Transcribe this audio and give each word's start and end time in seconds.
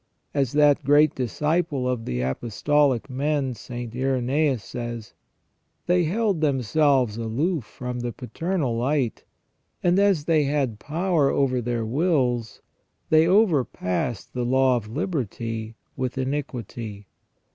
As 0.33 0.53
that 0.53 0.83
great 0.83 1.13
disciple 1.13 1.87
of 1.87 2.05
the 2.05 2.21
apostolic 2.21 3.07
men, 3.07 3.53
St. 3.53 3.93
Irenseus, 3.95 4.63
says: 4.63 5.13
They 5.85 6.05
held 6.05 6.41
themselves 6.41 7.17
aloof 7.17 7.65
from 7.65 7.99
the 7.99 8.11
paternal 8.11 8.75
light, 8.75 9.25
and 9.83 9.99
as 9.99 10.25
they 10.25 10.45
had 10.45 10.79
power 10.79 11.29
over 11.29 11.61
their 11.61 11.85
wills, 11.85 12.63
they 13.11 13.27
overpassed 13.27 14.33
the 14.33 14.43
law 14.43 14.75
of 14.75 14.87
liberty 14.87 15.75
with 15.95 16.17
iniquity. 16.17 17.05